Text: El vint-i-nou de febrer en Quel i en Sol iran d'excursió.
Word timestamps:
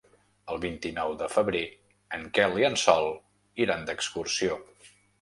El 0.53 0.61
vint-i-nou 0.63 1.13
de 1.19 1.27
febrer 1.33 1.61
en 2.19 2.25
Quel 2.39 2.59
i 2.65 2.67
en 2.73 2.81
Sol 2.87 3.13
iran 3.67 3.89
d'excursió. 3.91 4.63